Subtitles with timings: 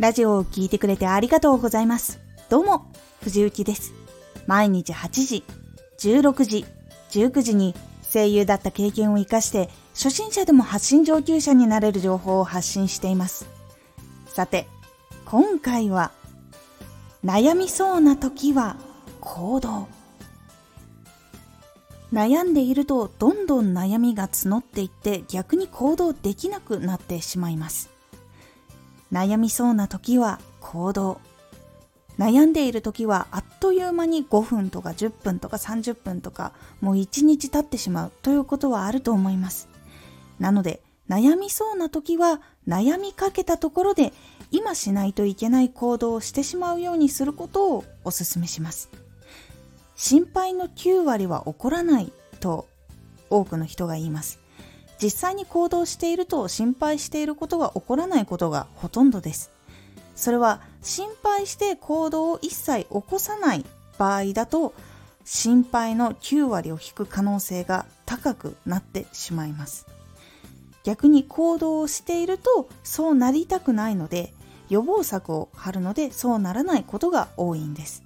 [0.00, 2.20] ラジオを聴いてくれてありがとうございます。
[2.48, 3.92] どうも、藤幸です。
[4.46, 5.44] 毎日8時、
[5.98, 6.64] 16時、
[7.10, 7.74] 19時に
[8.10, 13.46] 声優だった経験を活かして初心者でも発信上級者になれる情報を発信しています。
[14.24, 14.66] さて、
[15.26, 16.12] 今回は
[17.22, 18.76] 悩みそうな時は
[19.20, 19.86] 行動。
[22.10, 27.99] 悩んでいるとどんどん悩みが募っていって逆に行動できなくなってしまいます。
[29.12, 31.20] 悩みそうな時は行動。
[32.18, 36.52] 悩んでいる時はあっという間に5分とか10分とか30分とか
[36.82, 39.68] もう1日経ってしまうということはあると思います。
[40.38, 44.12] なので悩みそうな時は悩みかけたところで
[44.50, 48.90] 今しないといけない行動をしてしまうようにすることをお勧めします。
[49.96, 52.68] 心配の9割は起こらないと
[53.28, 54.38] 多くの人が言います。
[55.02, 59.50] 実際に行動していると心配していることが起こらないことがほとんどです。
[60.14, 63.64] それは心配して行動を一切起こさない
[63.96, 64.74] 場合だと
[65.24, 69.86] 心配の9割を引く可能性が高くなってしまいます。
[70.84, 74.32] 逆に行動をしているとそうなりたくないので
[74.68, 78.02] 予防策を張るのでそうならないことが多いんです。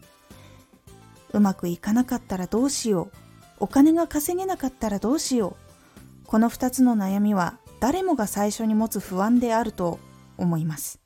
[1.33, 3.17] うまくいかなかったらどうしよう
[3.59, 5.64] お金が稼げなかったらどうしよう
[6.35, 10.01] この2つの悩みは誰もが最初に持つ不安であると
[10.37, 10.99] 思います。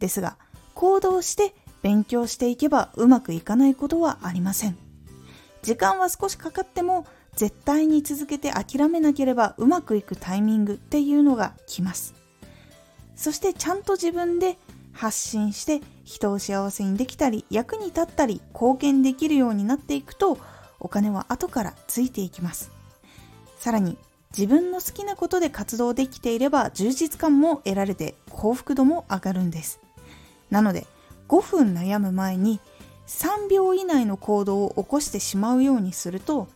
[0.00, 0.36] ですが
[0.74, 4.76] 行動して勉強していけばうまくいかないことはありません。
[5.62, 12.12] 時間は少しかかっても絶対に続けて諦めなければうまくいくタイミングっていうのが来ます。
[13.14, 14.58] そしてちゃんと自分で
[14.92, 20.36] 発信して人を幸せにできたり役に立ったり貢献できるようになっていくと
[20.80, 22.72] お金は後からついていきます。
[23.60, 23.96] さらに
[24.30, 29.80] 自分の好きなことで活動できていれば充実感も得られて幸福度も上がるんです。
[30.50, 30.86] なので
[31.28, 32.60] 5分悩む前に
[33.06, 36.48] 3秒以内の行動を起こしてしまうようにすると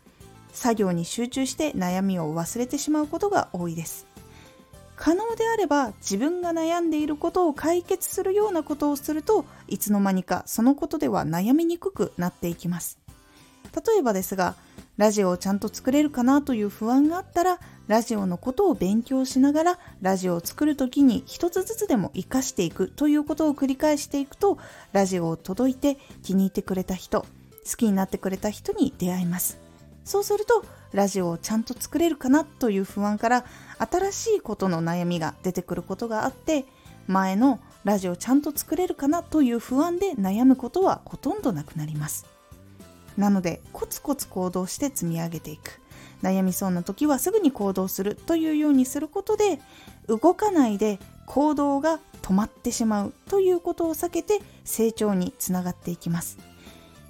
[0.53, 4.07] 作業に集中して悩みを忘れてしまうことが多いです。
[4.97, 12.99] 可能であれば自分が悩んでいることを解決するようなことをするといつの間にかそのことでは悩みにくくなっていきます。
[13.75, 14.57] 例えばですが
[15.01, 24.59] ラジオをちゃんと作れるかなという不安があったらラジオのことを勉強しながらラジオを作る時に一つずつでも活かしていくということを繰り返していくと
[24.93, 29.59] ラジオを届いて気に入ってくれた人好きになってくれた人に出会います。
[30.05, 33.47] そうするとラジオをちゃんと作れるかなという不安から
[33.79, 36.67] 新しいことの悩みが出てくることがあって
[37.07, 42.40] 前のラジオちゃんと作れるかなという不安で悩むことはほとんどなくなります。
[43.17, 45.81] なのでコツコツ行動して積み上げていく。
[46.23, 49.59] 悩みそうな時はすぐに行動するというようにすることで
[50.07, 56.39] 動かないで行動が止まってしまうということを避けて成長につながっていきます。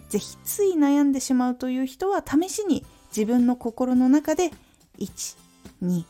[0.09, 2.85] 是非つい悩んでしまうという人は試しに
[3.17, 4.51] 自分の心の中で
[4.99, 6.05] 123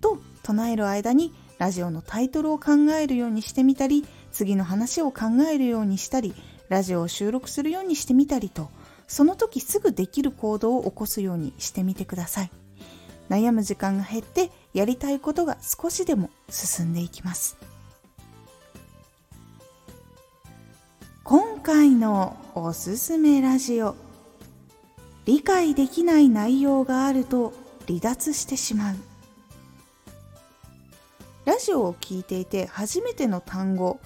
[0.00, 6.34] と唱える間にラジオのタイトルを考えるようにしてみたり次の話を考えるようにしたり
[6.72, 8.70] ラジオを収録するようにしてみたりと
[9.06, 12.50] その時すぐできる行動を起こすようにしてみてください。
[13.28, 17.58] 悩む時間が減ってやりたいことが少しでも進んでいきます。
[21.24, 23.94] 今回のおすすめラジオ
[25.26, 27.52] 理解できない内容があると
[27.86, 28.96] 離脱してしまう。
[31.44, 34.00] ラジオを聞いていて初めての単語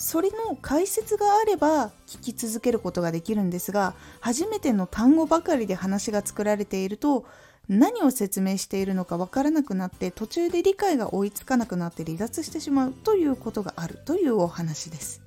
[0.00, 7.26] それの解説があれば聞き続けることができるんですが初めての単語ばかりで話が作られていると
[7.68, 15.20] 何を説明しているのかわからなくなって途中で理解が追いつかなくなって離脱してしまうということがあるというお話です。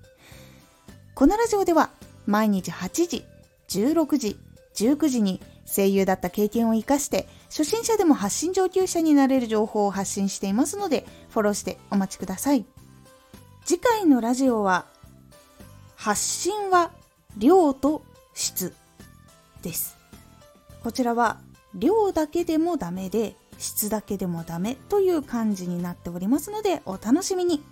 [1.13, 1.91] このラジオでは
[2.25, 3.25] 毎日8時
[3.69, 4.37] 16時
[4.73, 12.65] 19時に声優だった経験を活かして初心者でも発信上級者になれる情報を発信していますのでフォローしてお待ちください。
[13.65, 14.85] 次回のラジオは
[15.95, 16.91] 発信は
[17.37, 18.73] 量と質
[19.61, 19.97] です
[20.83, 21.39] こちらは
[21.73, 27.63] 量だけでもダメで質だけでもダメという感じになっておりますのでお楽しみに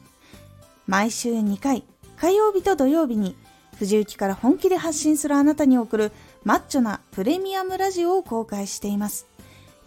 [0.88, 1.84] 毎週2回
[2.16, 3.36] 火曜日と土曜日に
[3.78, 6.12] 藤雪から本気で発信するあなたに送る
[6.44, 9.26] マッチョなプレミアムラジオを公開しています。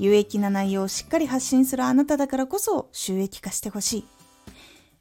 [0.00, 4.04] 有益な内容をしっかり発信するあなただからこそ収益化してほしい。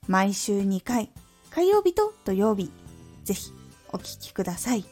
[0.07, 1.11] 毎週2回、
[1.49, 2.71] 火曜日と土曜日、
[3.23, 3.51] ぜひ
[3.89, 4.85] お聴きください。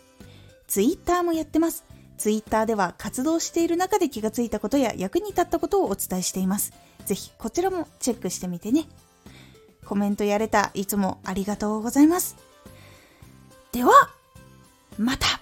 [0.67, 1.83] ツイッターもやってます。
[2.17, 6.71] ツイッターでは活動している中で気がついたことや役に立ったことをお伝えしています。
[7.05, 8.85] ぜひこちらもチェックしてみてね。
[9.85, 12.37] コメントやれたいつもありがとうございます。
[13.73, 13.91] では、
[14.97, 15.40] また